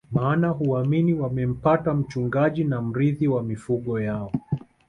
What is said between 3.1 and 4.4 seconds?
wa mifugo yao